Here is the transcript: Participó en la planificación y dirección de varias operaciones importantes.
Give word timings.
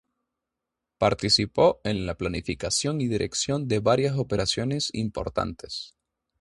Participó 0.97 1.79
en 1.83 2.07
la 2.07 2.17
planificación 2.17 3.01
y 3.01 3.07
dirección 3.07 3.67
de 3.67 3.77
varias 3.77 4.17
operaciones 4.17 4.89
importantes. 4.93 5.95